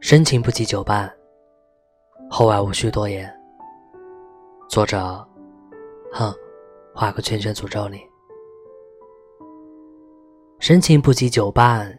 [0.00, 1.12] 深情不及久伴，
[2.30, 3.30] 后爱无需多言。
[4.66, 4.98] 作者，
[6.10, 6.34] 哼，
[6.94, 8.00] 画个圈圈诅咒你。
[10.58, 11.96] 深情不及久伴，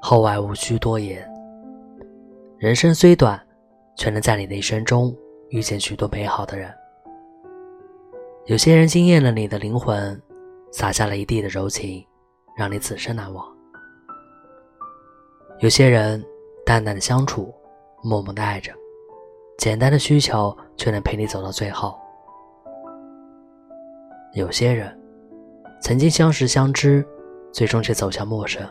[0.00, 1.28] 后爱无需多言。
[2.58, 3.44] 人生虽短，
[3.96, 5.14] 却能在你的一生中
[5.50, 6.72] 遇见许多美好的人。
[8.46, 10.20] 有些人惊艳了你的灵魂，
[10.70, 12.06] 洒下了一地的柔情，
[12.56, 13.44] 让你此生难忘。
[15.58, 16.24] 有些人。
[16.64, 17.52] 淡淡的相处，
[18.02, 18.72] 默默的爱着，
[19.58, 21.98] 简单的需求却能陪你走到最后。
[24.34, 24.98] 有些人
[25.82, 27.04] 曾经相识相知，
[27.52, 28.66] 最终却走向陌生。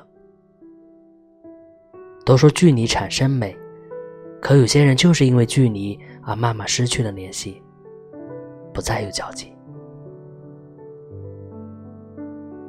[2.26, 3.56] 都说距离产生美，
[4.42, 7.62] 可有些人就是因为距离而慢慢失去了联系，
[8.74, 9.54] 不再有交集。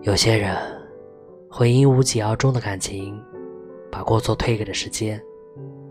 [0.02, 0.56] 有些人
[1.48, 3.22] 会因无疾而终的感情。
[3.92, 5.22] 把过错推给了时间，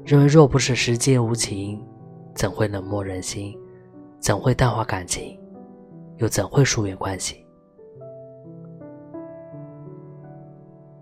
[0.03, 1.79] 认为若不是时间无情，
[2.33, 3.55] 怎会冷漠人心？
[4.19, 5.39] 怎会淡化感情？
[6.17, 7.45] 又怎会疏远关系？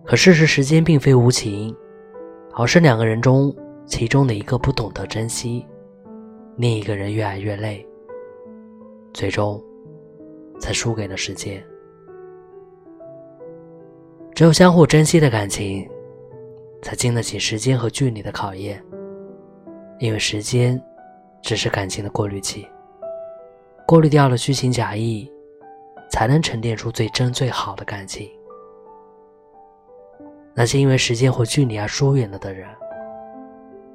[0.03, 1.73] 可事实，时间并非无情，
[2.53, 5.65] 而是两个人中其中的一个不懂得珍惜，
[6.57, 7.87] 另一个人越爱越累，
[9.13, 9.63] 最终
[10.59, 11.63] 才输给了时间。
[14.35, 15.89] 只有相互珍惜的感情。
[16.81, 18.83] 才经得起时间和距离的考验，
[19.99, 20.81] 因为时间
[21.41, 22.67] 只是感情的过滤器，
[23.85, 25.31] 过滤掉了虚情假意，
[26.09, 28.29] 才能沉淀出最真最好的感情。
[30.53, 32.67] 那些因为时间或距离而疏远了的人，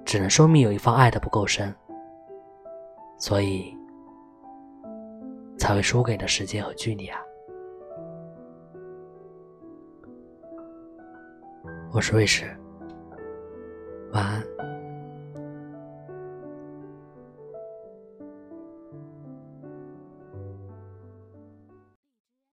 [0.05, 1.75] 只能说明有一方爱的不够深，
[3.19, 3.77] 所以
[5.59, 7.19] 才会输给了时间和距离啊。
[11.93, 12.55] 我是卫士。
[14.15, 14.54] 晚安。